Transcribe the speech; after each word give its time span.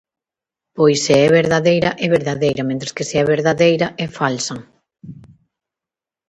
Pois 0.77 0.97
se 1.05 1.13
é 1.25 1.27
verdadeira, 1.39 1.89
é 2.05 2.07
verdadeira; 2.17 2.67
mentres 2.69 2.95
que 2.97 3.07
se 3.09 3.15
é 3.21 3.23
verdadeira, 3.33 3.87
é 4.05 4.07
falsa. 4.19 4.55